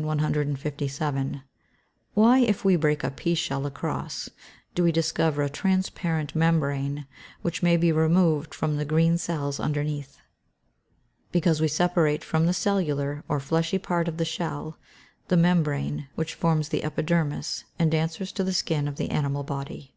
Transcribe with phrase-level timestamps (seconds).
[0.00, 4.30] _Why, if we break a pea shell across,
[4.76, 7.08] do we discover a transparent membrane
[7.42, 10.18] which may be removed from the green cells underneath?_
[11.32, 14.78] Because we separate from the cellular, or fleshy part of the shell,
[15.26, 19.96] the membrane, which forms the epidermis, and answers to the skin of the animal body.